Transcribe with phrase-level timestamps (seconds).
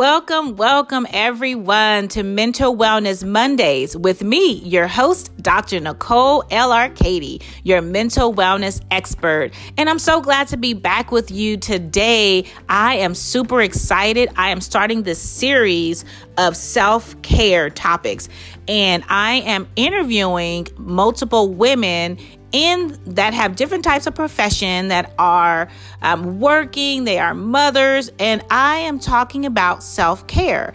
[0.00, 5.78] Welcome, welcome everyone to Mental Wellness Mondays with me, your host, Dr.
[5.78, 6.72] Nicole L.
[6.72, 9.50] Arcady, your mental wellness expert.
[9.76, 12.46] And I'm so glad to be back with you today.
[12.66, 14.30] I am super excited.
[14.36, 16.06] I am starting this series
[16.38, 18.30] of self care topics,
[18.68, 22.16] and I am interviewing multiple women
[22.52, 25.68] in that have different types of profession that are
[26.02, 30.72] um, working they are mothers and i am talking about self-care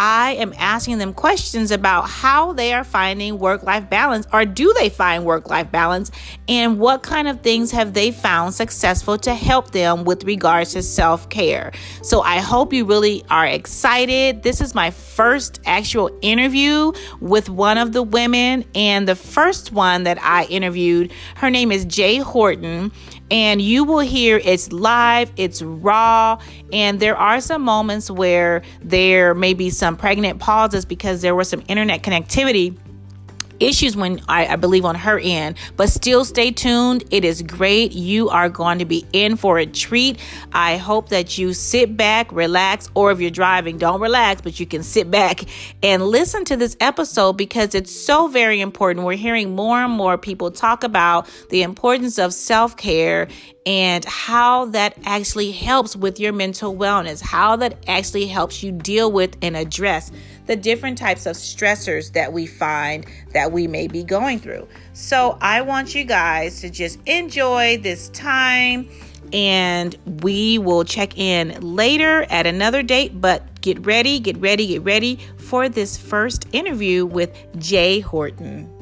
[0.00, 4.72] I am asking them questions about how they are finding work life balance or do
[4.78, 6.12] they find work life balance
[6.46, 10.84] and what kind of things have they found successful to help them with regards to
[10.84, 11.72] self care.
[12.02, 14.44] So I hope you really are excited.
[14.44, 20.04] This is my first actual interview with one of the women, and the first one
[20.04, 22.92] that I interviewed, her name is Jae Horton
[23.30, 26.40] and you will hear it's live, it's raw,
[26.72, 31.48] and there are some moments where there may be some pregnant pauses because there was
[31.48, 32.76] some internet connectivity
[33.60, 37.04] issues when I, I, believe on her end but still stay tuned.
[37.10, 37.92] It is great.
[37.92, 40.18] You are going to be in for a treat.
[40.52, 44.66] I hope that you sit back relax or if you're driving don't relax but you
[44.66, 45.40] can sit back
[45.82, 49.06] and listen to this episode because it's so very important.
[49.06, 53.28] We're hearing more and more people talk about the importance of self-care
[53.66, 59.12] and how that actually helps with your mental wellness how that actually helps you deal
[59.12, 60.10] with and address
[60.48, 64.66] the different types of stressors that we find that we may be going through.
[64.94, 68.88] So, I want you guys to just enjoy this time
[69.32, 73.20] and we will check in later at another date.
[73.20, 78.77] But get ready, get ready, get ready for this first interview with Jae Horton.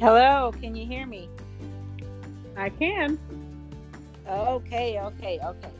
[0.00, 1.28] Hello, can you hear me?
[2.56, 3.18] I can.
[4.28, 5.70] Okay, okay, okay.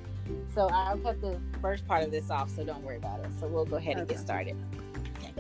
[0.53, 3.29] So I'll cut the first part of this off, so don't worry about it.
[3.39, 4.57] So we'll go ahead and get started.
[5.19, 5.33] Okay.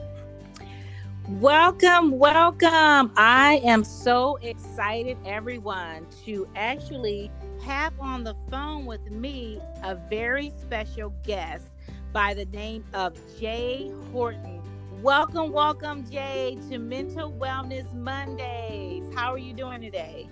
[1.29, 3.11] Welcome, welcome.
[3.17, 7.33] I am so excited, everyone, to actually
[7.65, 11.65] have on the phone with me a very special guest
[12.13, 14.58] by the name of Jae Horton.
[15.03, 19.05] Welcome, welcome, Jae, to Mental Wellness Mondays.
[19.15, 20.29] How are you doing today?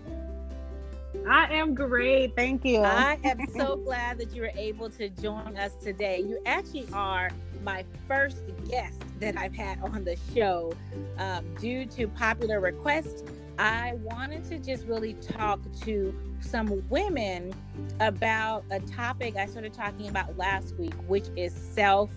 [1.28, 2.34] I am great.
[2.34, 2.81] Thank you.
[2.81, 6.19] I am so glad that you were able to join us today.
[6.19, 7.31] You actually are
[7.62, 10.72] my first guest that I've had on the show
[11.19, 13.25] um, due to popular request.
[13.59, 17.55] I wanted to just really talk to some women
[18.00, 22.11] about a topic I started talking about last week, which is self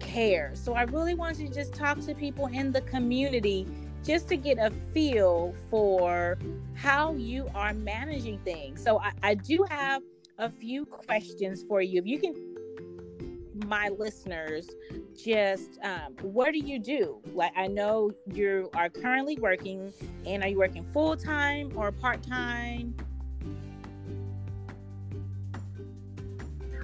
[0.00, 0.52] care.
[0.54, 3.66] So I really wanted to just talk to people in the community
[4.04, 6.38] just to get a feel for
[6.74, 8.82] how you are managing things.
[8.82, 10.02] So I, I do have
[10.38, 12.00] a few questions for you.
[12.00, 12.55] If you can
[13.64, 14.68] my listeners
[15.16, 17.20] just um, what do you do?
[17.32, 19.92] Like i know you are currently working
[20.26, 22.94] and are you working full-time or part-time?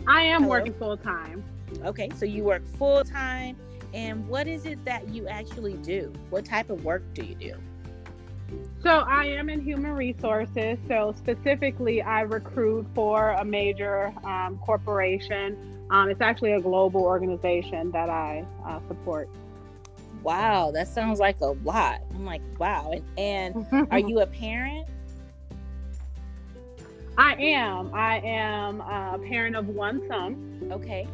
[0.06, 0.50] I am Hello?
[0.50, 1.44] working full-time.
[1.84, 3.56] Okay so you work full-time
[3.94, 6.12] and what is it that you actually do?
[6.30, 7.54] What type of work do you do?
[8.82, 10.78] So I am in human resources.
[10.88, 17.90] So specifically, I recruit for a major um, corporation um, it's actually a global organization
[17.90, 19.28] that I uh, support.
[20.22, 22.00] Wow, that sounds like a lot.
[22.14, 22.92] I'm like, wow.
[23.18, 24.88] And, and are you a parent?
[27.18, 27.92] I am.
[27.92, 30.68] I am a parent of one son.
[30.72, 31.06] Okay.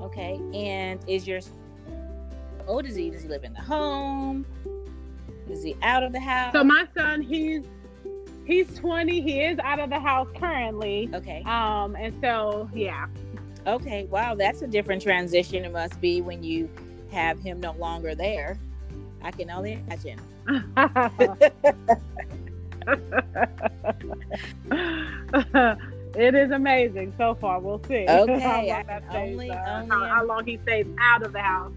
[0.00, 0.40] Okay.
[0.54, 1.40] And is your
[2.66, 3.10] old is he?
[3.10, 4.46] Does he live in the home?
[5.48, 6.52] Is he out of the house?
[6.52, 7.62] So my son, he's
[8.44, 9.20] he's 20.
[9.20, 11.08] He is out of the house currently.
[11.14, 11.42] Okay.
[11.46, 13.06] Um, and so yeah,
[13.68, 16.70] Okay, wow, that's a different transition it must be when you
[17.12, 18.58] have him no longer there.
[19.22, 20.18] I can only imagine.
[26.14, 27.60] it is amazing so far.
[27.60, 28.06] We'll see.
[28.08, 31.72] Okay, I only, uh, only how, how, long he stays out of the house.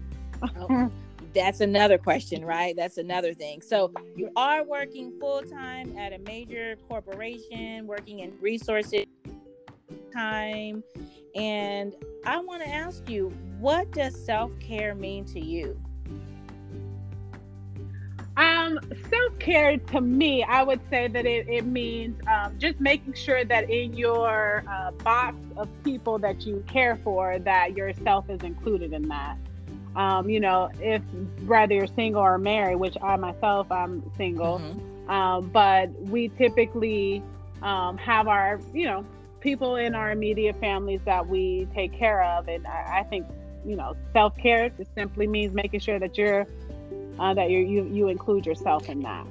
[0.56, 0.90] oh,
[1.34, 2.74] that's another question, right?
[2.74, 3.60] That's another thing.
[3.60, 9.04] So you are working full time at a major corporation, working in resources
[10.14, 10.82] time
[11.34, 11.94] and
[12.24, 15.80] I want to ask you, what does self care mean to you?
[18.36, 18.78] Um,
[19.10, 23.44] self care to me, I would say that it, it means um, just making sure
[23.44, 28.92] that in your uh, box of people that you care for, that yourself is included
[28.92, 29.36] in that.
[29.94, 31.02] Um, you know, if
[31.44, 35.10] whether you're single or married, which I myself I'm single, mm-hmm.
[35.10, 37.22] um, but we typically
[37.60, 39.04] um, have our, you know,
[39.42, 43.26] people in our immediate families that we take care of, and I, I think,
[43.66, 46.46] you know, self care just simply means making sure that you're
[47.18, 49.26] uh, that you you you include yourself in that.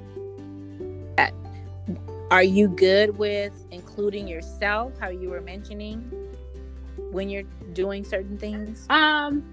[2.30, 4.98] Are you good with including yourself?
[4.98, 6.10] How you were mentioning
[7.10, 7.42] when you're
[7.72, 8.86] doing certain things?
[8.88, 9.44] Um.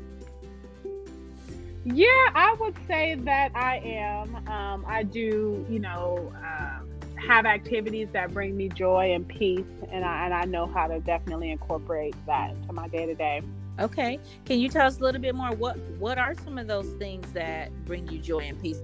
[1.85, 2.05] Yeah,
[2.35, 4.35] I would say that I am.
[4.47, 6.78] Um, I do, you know, uh,
[7.19, 10.99] have activities that bring me joy and peace, and I and I know how to
[10.99, 13.41] definitely incorporate that into my day to day.
[13.79, 14.19] Okay.
[14.45, 15.51] Can you tell us a little bit more?
[15.51, 18.81] What What are some of those things that bring you joy and peace?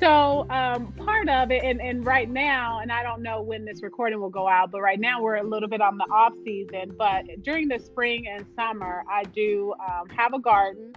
[0.00, 3.82] So um, part of it, and, and right now, and I don't know when this
[3.82, 6.94] recording will go out, but right now we're a little bit on the off season.
[6.96, 10.94] But during the spring and summer, I do um, have a garden,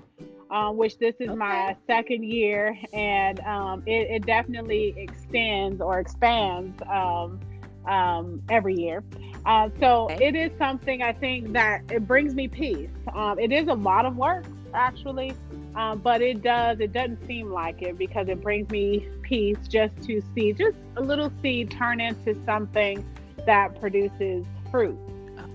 [0.52, 1.38] um, which this is okay.
[1.38, 7.40] my second year, and um, it, it, definitely extends or expands um,
[7.86, 9.04] um, every year.
[9.46, 10.28] Uh, so okay.
[10.28, 12.90] it is something I think that it brings me peace.
[13.14, 15.34] Um, it is a lot of work, actually,
[15.76, 16.80] um, but it does.
[16.80, 21.02] It doesn't seem like it because it brings me peace just to see just a
[21.02, 23.06] little seed turn into something
[23.46, 24.98] that produces fruit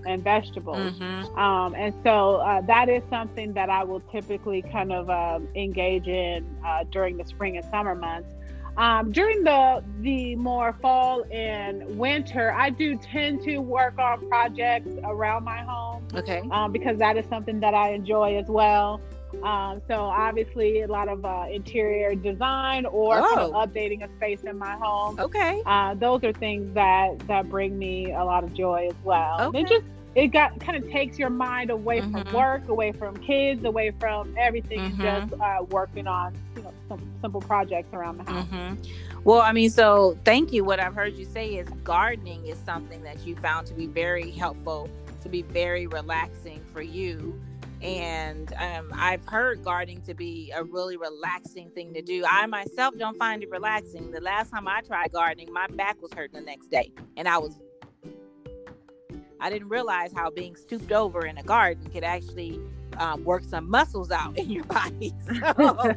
[0.05, 0.93] and vegetables.
[0.93, 1.37] Mm-hmm.
[1.37, 6.07] Um, and so uh, that is something that I will typically kind of um, engage
[6.07, 8.29] in uh, during the spring and summer months.
[8.77, 14.91] Um, during the the more fall and winter, I do tend to work on projects
[15.03, 16.07] around my home.
[16.15, 16.41] Okay.
[16.51, 19.01] Um, because that is something that I enjoy as well.
[19.43, 23.21] Um, so obviously a lot of uh, interior design or oh.
[23.21, 23.65] kind of oh.
[23.65, 25.19] updating a space in my home.
[25.19, 25.61] Okay.
[25.65, 29.41] Uh, those are things that that bring me a lot of joy as well.
[29.41, 29.59] Okay.
[29.59, 32.21] And it just it got kind of takes your mind away mm-hmm.
[32.21, 35.01] from work, away from kids, away from everything, mm-hmm.
[35.01, 38.47] just uh, working on you know some simple projects around the house.
[38.47, 39.21] Mm-hmm.
[39.23, 40.63] Well, I mean, so thank you.
[40.63, 44.31] What I've heard you say is gardening is something that you found to be very
[44.31, 44.89] helpful,
[45.21, 47.39] to be very relaxing for you.
[47.81, 52.25] And um, I've heard gardening to be a really relaxing thing to do.
[52.29, 54.11] I myself don't find it relaxing.
[54.11, 57.37] The last time I tried gardening, my back was hurting the next day, and I
[57.37, 57.57] was
[59.41, 62.59] I didn't realize how being stooped over in a garden could actually
[62.97, 65.13] um, work some muscles out in your body.
[65.27, 65.95] So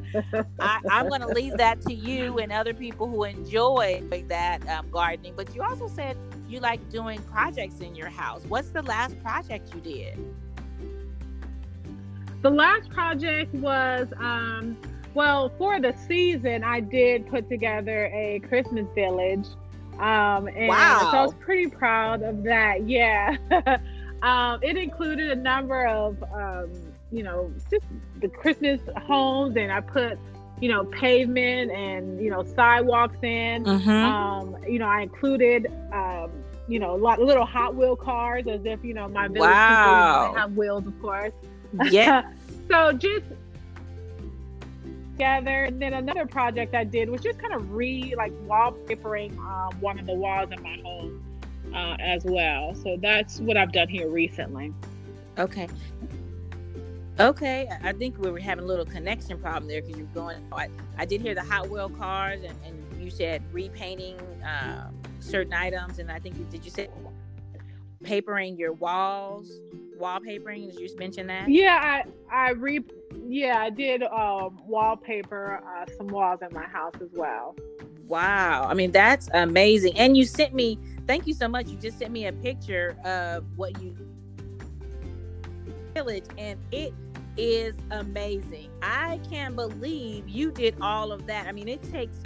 [0.61, 4.88] I, am going to leave that to you and other people who enjoy that um,
[4.90, 5.35] gardening.
[5.37, 6.17] But you also said
[6.49, 8.44] you like doing projects in your house.
[8.46, 10.19] What's the last project you did?
[12.42, 14.76] The last project was, um,
[15.14, 19.46] well, for the season, I did put together a Christmas village
[19.98, 21.08] um, and wow.
[21.10, 22.88] so I was pretty proud of that.
[22.88, 23.36] Yeah.
[24.22, 26.70] um, it included a number of, um,
[27.12, 27.84] you know, just
[28.20, 30.18] the Christmas homes, and I put,
[30.61, 33.64] you know, pavement and, you know, sidewalks in.
[33.64, 33.90] Mm-hmm.
[33.90, 36.30] Um, you know, I included, um,
[36.68, 40.26] you know, a lot little Hot Wheel cars as if, you know, my village wow.
[40.28, 41.32] people have wheels, of course.
[41.91, 42.31] Yeah.
[42.71, 43.25] so just
[45.23, 45.64] together.
[45.64, 49.99] And then another project I did was just kind of re like wallpapering um, one
[49.99, 51.23] of the walls in my home
[51.75, 52.75] uh, as well.
[52.75, 54.73] So that's what I've done here recently.
[55.38, 55.69] Okay.
[57.21, 60.38] Okay, I think we were having a little connection problem there because you're going.
[60.50, 65.52] I, I, did hear the Hot Wheel cars, and, and you said repainting um, certain
[65.52, 66.88] items, and I think you did you say
[68.02, 69.52] papering your walls,
[69.99, 70.70] wallpapering?
[70.70, 71.49] Did you mention that?
[71.49, 72.80] Yeah, I I re
[73.28, 77.56] yeah, I did um, wallpaper uh, some walls in my house as well.
[78.06, 78.66] Wow.
[78.68, 79.96] I mean, that's amazing.
[79.96, 81.68] And you sent me, thank you so much.
[81.68, 83.96] You just sent me a picture of what you
[85.94, 86.92] village and it
[87.37, 88.68] is amazing.
[88.82, 91.46] I can't believe you did all of that.
[91.46, 92.18] I mean, it takes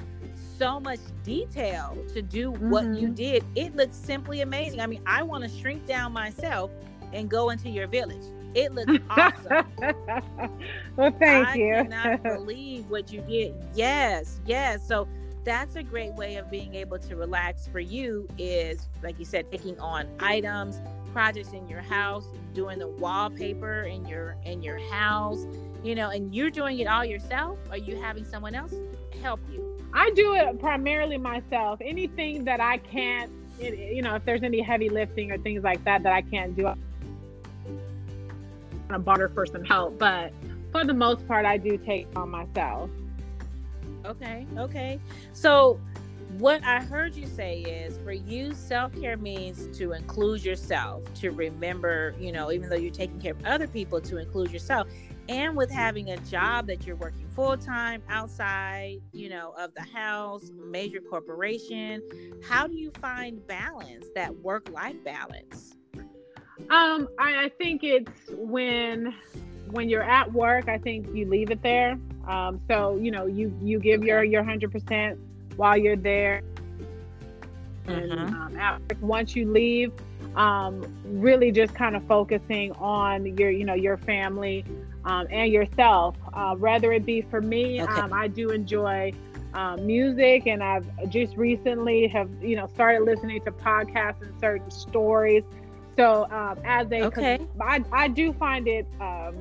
[0.59, 2.71] so much detail to do mm-hmm.
[2.71, 3.15] what you mm-hmm.
[3.15, 3.45] did.
[3.55, 4.81] It looks simply amazing.
[4.81, 6.71] I mean, I want to shrink down myself
[7.17, 8.23] and go into your village.
[8.55, 9.67] It looks awesome.
[10.97, 11.75] well, thank I you.
[11.75, 13.55] I cannot believe what you did.
[13.75, 14.87] Yes, yes.
[14.87, 15.09] So
[15.45, 19.51] that's a great way of being able to relax for you is like you said
[19.51, 20.81] taking on items
[21.13, 25.47] projects in your house doing the wallpaper in your in your house
[25.85, 28.75] you know and you're doing it all yourself are you having someone else
[29.23, 34.43] help you i do it primarily myself anything that i can't you know, if there's
[34.43, 36.73] any heavy lifting or things like that that I can't do,
[38.89, 39.99] Gonna barter for some help.
[39.99, 40.33] But
[40.73, 42.91] for the most part, I do take on myself.
[44.05, 45.01] Okay, okay.
[45.33, 45.81] So,
[46.39, 51.31] what I heard you say is for you, self care means to include yourself, to
[51.31, 54.89] remember, you know, even though you're taking care of other people, to include yourself.
[55.29, 59.83] And with having a job that you're working full time outside, you know, of the
[59.83, 62.03] house, major corporation,
[62.45, 65.75] how do you find balance, that work life balance?
[66.71, 69.15] Um, I, I think it's when
[69.71, 71.99] when you're at work, I think you leave it there.
[72.27, 75.19] Um, so you know, you you give your your hundred percent
[75.57, 76.43] while you're there.
[77.87, 78.35] And mm-hmm.
[78.35, 79.93] um, after, once you leave,
[80.35, 84.65] um, really just kind of focusing on your you know your family
[85.05, 86.17] um, and yourself.
[86.33, 87.93] Uh, whether it be for me, okay.
[87.93, 89.13] Um, I do enjoy.
[89.55, 94.71] Um, music and I've just recently have you know started listening to podcasts and certain
[94.71, 95.45] stories
[95.97, 97.39] so um, as a okay.
[97.61, 99.37] I, I do find it um,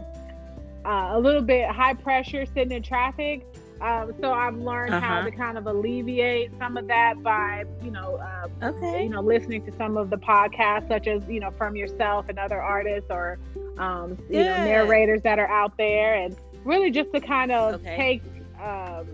[0.85, 3.45] uh, a little bit high pressure sitting in traffic.
[3.81, 5.05] Um, so I've learned uh-huh.
[5.05, 9.03] how to kind of alleviate some of that by, you know, uh, okay.
[9.03, 12.39] you know, listening to some of the podcasts, such as you know, from yourself and
[12.39, 13.37] other artists or
[13.77, 17.97] um, you know, narrators that are out there, and really just to kind of okay.
[17.97, 18.23] take
[18.61, 19.07] um,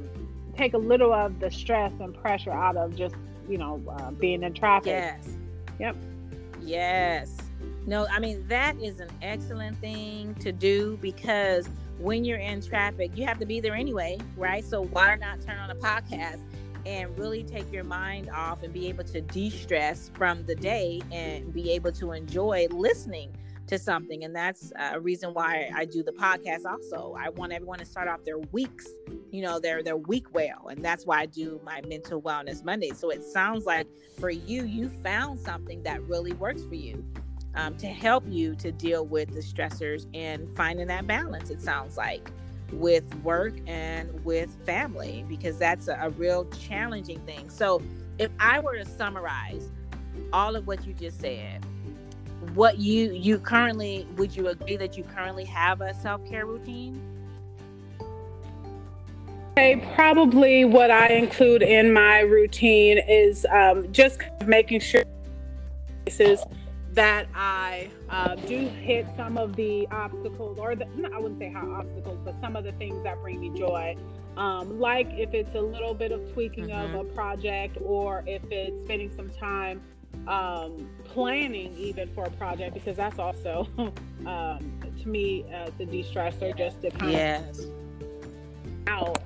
[0.55, 3.15] take a little of the stress and pressure out of just
[3.49, 4.87] you know uh, being in traffic.
[4.89, 5.27] Yes.
[5.79, 5.95] Yep.
[6.61, 7.35] Yes.
[7.85, 11.67] No, I mean, that is an excellent thing to do because
[11.99, 14.63] when you're in traffic, you have to be there anyway, right?
[14.63, 16.41] So why not turn on a podcast
[16.85, 21.01] and really take your mind off and be able to de stress from the day
[21.11, 23.35] and be able to enjoy listening
[23.67, 27.79] to something and that's a reason why i do the podcast also i want everyone
[27.79, 28.87] to start off their weeks
[29.31, 32.91] you know their their week well and that's why i do my mental wellness monday.
[32.91, 33.87] So it sounds like
[34.19, 37.03] for you you found something that really works for you
[37.55, 41.97] um, to help you to deal with the stressors and finding that balance it sounds
[41.97, 42.29] like
[42.71, 47.49] with work and with family because that's a, a real challenging thing.
[47.49, 47.81] So
[48.21, 49.69] if i were to summarize
[50.31, 51.65] all of what you just said
[52.53, 57.01] what you you currently would you agree that you currently have a self-care routine
[59.55, 65.03] probably what I include in my routine is um, just making sure
[66.93, 71.69] that I uh, do hit some of the obstacles, or the, I wouldn't say how
[71.71, 73.95] obstacles, but some of the things that bring me joy.
[74.37, 76.95] Um, like if it's a little bit of tweaking mm-hmm.
[76.95, 79.81] of a project, or if it's spending some time
[80.27, 83.67] um, planning even for a project because that's also
[84.25, 87.59] um, to me uh, it's a de-stressor just to kind yes.
[87.59, 87.80] of
[88.87, 89.17] out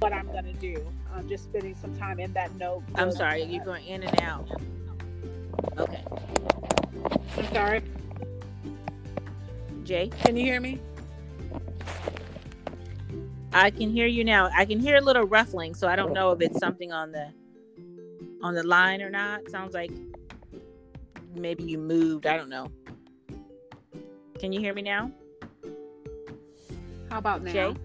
[0.00, 0.86] what I'm gonna do.
[1.14, 2.82] I'm just spending some time in that note.
[2.94, 4.50] I'm sorry, you're going in and out.
[5.78, 6.04] Okay.
[7.36, 7.82] I'm sorry.
[9.84, 10.80] Jae, can you hear me?
[13.52, 14.50] I can hear you now.
[14.54, 17.28] I can hear a little ruffling, so I don't know if it's something on the
[18.42, 19.48] on the line or not.
[19.50, 19.92] Sounds like
[21.34, 22.26] maybe you moved.
[22.26, 22.70] I don't know.
[24.38, 25.12] Can you hear me now?
[27.14, 27.52] How about now?
[27.52, 27.76] Jae?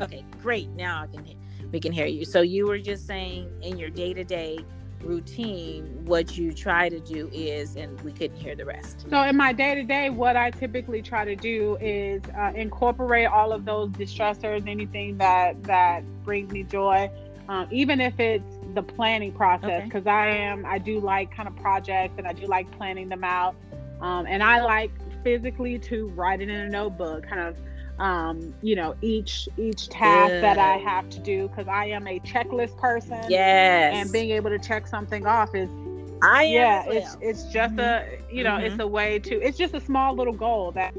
[0.00, 0.68] Okay, great.
[0.76, 1.26] Now I can
[1.72, 2.24] we can hear you.
[2.24, 4.64] So you were just saying in your day-to-day
[5.00, 9.36] routine what you try to do is and we couldn't hear the rest so in
[9.36, 14.66] my day-to-day what i typically try to do is uh, incorporate all of those distressors
[14.66, 17.10] anything that that brings me joy
[17.50, 20.10] um, even if it's the planning process because okay.
[20.10, 23.54] i am i do like kind of projects and i do like planning them out
[24.00, 24.90] um, and i like
[25.24, 27.56] physically to write it in a notebook kind of
[27.98, 30.42] um, you know each each task Good.
[30.42, 34.50] that i have to do because i am a checklist person yes and being able
[34.50, 35.70] to check something off is
[36.22, 36.96] i yeah well.
[36.96, 37.80] it's it's just mm-hmm.
[37.80, 38.66] a you know mm-hmm.
[38.66, 40.92] it's a way to it's just a small little goal that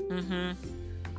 [0.00, 0.52] mm-hmm.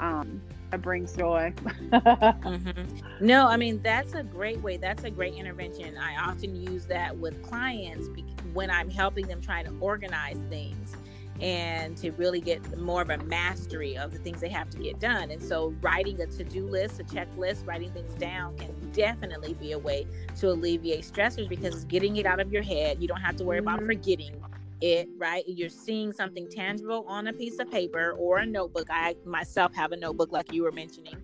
[0.04, 0.42] um
[0.74, 1.54] that brings joy.
[1.92, 2.98] mm-hmm.
[3.24, 4.78] No, I mean that's a great way.
[4.78, 5.96] That's a great intervention.
[6.00, 8.10] I often use that with clients
[8.54, 10.96] when I'm helping them try to organize things
[11.40, 15.00] and to really get more of a mastery of the things they have to get
[15.00, 15.30] done.
[15.30, 19.74] And so, writing a to do list, a checklist, writing things down can definitely be
[19.74, 20.08] a way
[20.40, 23.00] to alleviate stressors because it's getting it out of your head.
[23.00, 23.68] You don't have to worry mm-hmm.
[23.68, 24.44] about forgetting
[24.84, 25.46] it, right?
[25.48, 28.88] You're seeing something tangible on a piece of paper or a notebook.
[28.92, 31.16] I myself have a notebook, like you were mentioning,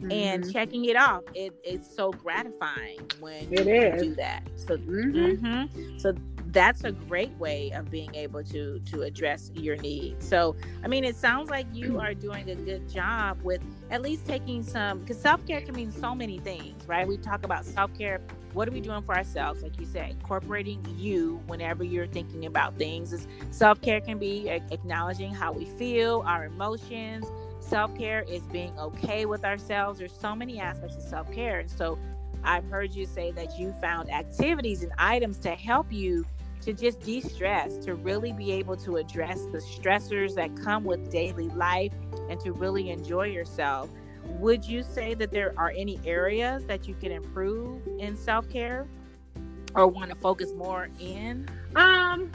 [0.00, 0.10] mm-hmm.
[0.10, 1.22] and checking it off.
[1.32, 4.02] It, it's so gratifying when it you is.
[4.02, 4.42] do that.
[4.56, 5.46] So, mm-hmm.
[5.46, 5.98] Mm-hmm.
[5.98, 6.14] so
[6.48, 11.04] that's a great way of being able to to address your needs so i mean
[11.04, 13.60] it sounds like you are doing a good job with
[13.90, 17.64] at least taking some because self-care can mean so many things right we talk about
[17.64, 18.20] self-care
[18.56, 19.62] what are we doing for ourselves?
[19.62, 25.34] Like you said, incorporating you whenever you're thinking about things is self-care can be acknowledging
[25.34, 27.26] how we feel our emotions.
[27.60, 29.98] Self-care is being okay with ourselves.
[29.98, 31.58] There's so many aspects of self-care.
[31.58, 31.98] And so
[32.44, 36.24] I've heard you say that you found activities and items to help you
[36.62, 41.10] to just de stress, to really be able to address the stressors that come with
[41.10, 41.92] daily life
[42.30, 43.90] and to really enjoy yourself.
[44.40, 48.86] Would you say that there are any areas that you can improve in self care
[49.74, 51.48] or want to focus more in?
[51.74, 52.30] Um,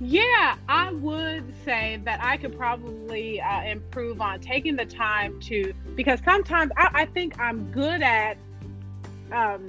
[0.00, 5.74] yeah, I would say that I could probably uh, improve on taking the time to,
[5.94, 8.38] because sometimes I, I think I'm good at
[9.30, 9.66] um,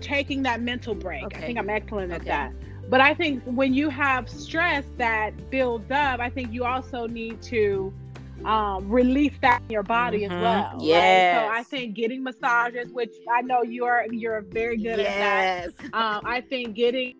[0.00, 1.24] taking that mental break.
[1.24, 1.38] Okay.
[1.38, 2.52] I think I'm excellent at that.
[2.88, 7.40] But I think when you have stress that builds up, I think you also need
[7.42, 7.94] to
[8.44, 10.32] um, release that in your body mm-hmm.
[10.32, 10.78] as well.
[10.80, 11.36] Yes.
[11.36, 11.42] Right?
[11.42, 15.68] So I think getting massages, which I know you are you're very good yes.
[15.68, 15.90] at that.
[16.00, 17.14] Um, I think getting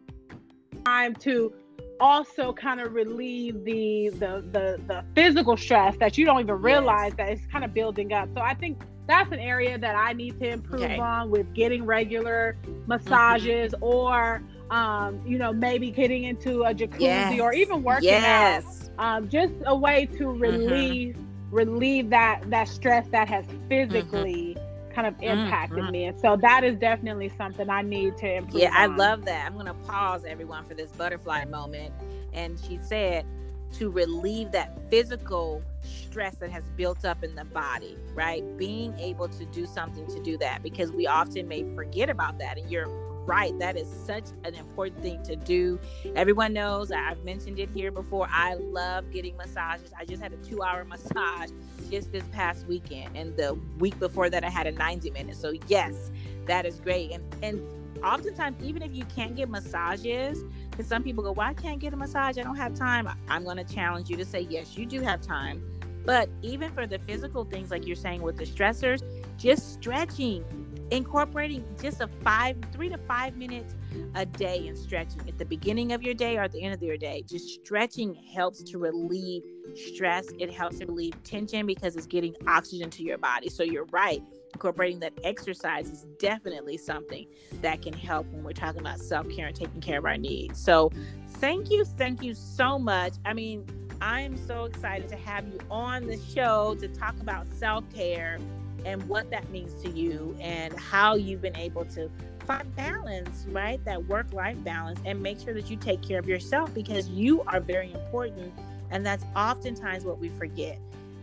[0.85, 1.53] time to
[2.01, 7.13] also kind of relieve the, the the the physical stress that you don't even realize
[7.13, 7.17] yes.
[7.17, 8.29] that it's kind of building up.
[8.35, 10.99] So I think that's an area that I need to improve okay.
[10.99, 13.85] on with getting regular massages mm-hmm.
[13.85, 17.41] or um, you know, maybe getting into a jacuzzi yes.
[17.41, 18.91] or even working yes.
[18.99, 19.17] out.
[19.17, 20.41] Um, just a way to mm-hmm.
[20.41, 21.55] relieve mm-hmm.
[21.55, 24.95] relieve that that stress that has physically mm-hmm.
[24.95, 25.93] kind of impacted mm-hmm.
[25.93, 26.05] me.
[26.05, 28.63] And so that is definitely something I need to improve.
[28.63, 29.47] Yeah, I love that.
[29.47, 31.93] I'm gonna pause everyone for this butterfly moment.
[32.33, 33.27] And she said
[33.73, 38.45] to relieve that physical stress that has built up in the body, right?
[38.57, 42.59] Being able to do something to do that because we often may forget about that.
[42.59, 42.89] And you're
[43.31, 45.79] right, that is such an important thing to do.
[46.17, 48.27] Everyone knows I've mentioned it here before.
[48.29, 49.93] I love getting massages.
[49.97, 51.51] I just had a two hour massage
[51.91, 53.17] just this past weekend.
[53.17, 55.37] And the week before that, I had a 90 minute.
[55.37, 56.11] So, yes,
[56.47, 57.13] that is great.
[57.13, 57.63] And, and,
[58.05, 61.93] oftentimes even if you can't get massages because some people go well i can't get
[61.93, 64.87] a massage i don't have time i'm going to challenge you to say yes you
[64.87, 65.63] do have time
[66.05, 69.03] but even for the physical things, like you're saying with the stressors,
[69.37, 70.45] just stretching,
[70.91, 73.75] incorporating just a five, three to five minutes
[74.15, 76.83] a day in stretching at the beginning of your day or at the end of
[76.83, 77.23] your day.
[77.29, 79.43] Just stretching helps to relieve
[79.75, 80.27] stress.
[80.39, 83.49] It helps to relieve tension because it's getting oxygen to your body.
[83.49, 84.23] So you're right.
[84.53, 87.27] Incorporating that exercise is definitely something
[87.63, 90.63] that can help when we're talking about self care and taking care of our needs.
[90.63, 90.91] So,
[91.35, 93.15] thank you, thank you so much.
[93.25, 93.65] I mean,
[94.01, 98.39] I am so excited to have you on the show to talk about self care
[98.85, 102.11] and what that means to you and how you've been able to
[102.47, 103.85] find balance, right?
[103.85, 107.43] That work life balance and make sure that you take care of yourself because you
[107.43, 108.53] are very important.
[108.91, 110.79] And that's oftentimes what we forget.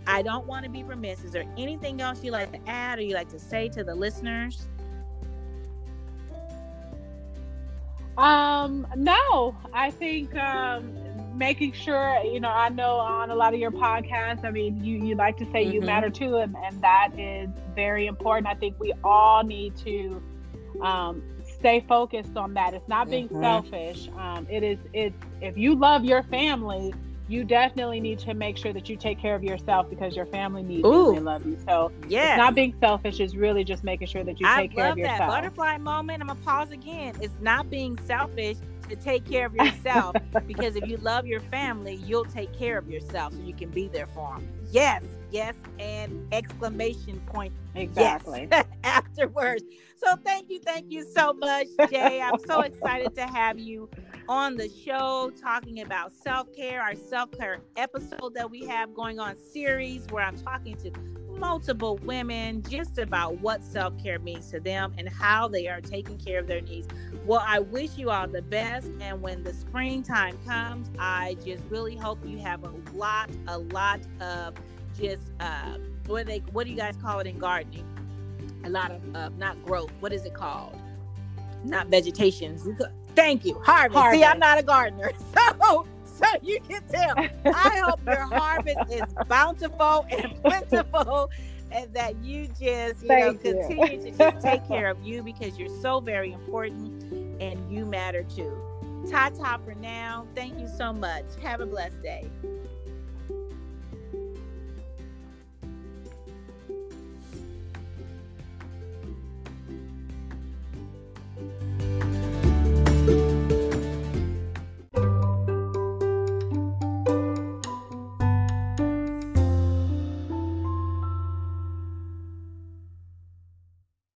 [0.05, 1.23] I don't want to be remiss.
[1.25, 3.93] Is there anything else you like to add or you like to say to the
[3.93, 4.67] listeners?
[8.17, 10.95] Um, no, I think um,
[11.37, 14.97] making sure you know i know on a lot of your podcasts i mean you
[15.03, 15.73] you like to say mm-hmm.
[15.73, 20.21] you matter too and, and that is very important i think we all need to
[20.81, 23.41] um, stay focused on that it's not being mm-hmm.
[23.41, 26.93] selfish um, it is it's if you love your family
[27.29, 30.63] you definitely need to make sure that you take care of yourself because your family
[30.63, 30.91] needs Ooh.
[30.91, 31.57] you and they love you.
[31.65, 33.19] So yeah, it's not being selfish.
[33.19, 35.19] It's really just making sure that you take care of yourself.
[35.19, 36.21] I love that butterfly moment.
[36.21, 37.15] I'm gonna pause again.
[37.21, 38.57] It's not being selfish
[38.89, 40.15] to take care of yourself
[40.47, 43.87] because if you love your family, you'll take care of yourself so you can be
[43.87, 44.47] there for them.
[44.71, 47.53] Yes, yes, and exclamation point.
[47.75, 48.47] Exactly.
[48.51, 49.63] Yes, afterwards.
[49.95, 52.21] So thank you, thank you so much, Jae.
[52.21, 53.89] I'm so excited to have you
[54.29, 59.19] on the show talking about self care, our self care episode that we have going
[59.19, 60.91] on series where I'm talking to
[61.37, 66.17] multiple women just about what self care means to them and how they are taking
[66.17, 66.87] care of their needs.
[67.27, 68.87] Well, I wish you all the best.
[69.01, 73.99] And when the springtime comes, I just really hope you have a lot, a lot
[74.21, 74.53] of
[74.97, 77.85] just uh, what they what do you guys call it in gardening?
[78.63, 79.91] A lot of uh, not growth.
[79.99, 80.79] What is it called?
[81.65, 82.57] Not vegetation.
[83.13, 83.97] Thank you, harvest.
[83.97, 84.21] harvest.
[84.21, 87.13] See, I'm not a gardener, so so you can tell.
[87.45, 91.29] I hope your harvest is bountiful and plentiful
[91.71, 94.11] and that you just, you Thank know, continue you.
[94.11, 97.06] to just take care of you because you're so very important
[97.39, 98.51] and you matter too.
[99.09, 100.27] Ta ta for now.
[100.35, 101.25] Thank you so much.
[101.41, 102.29] Have a blessed day.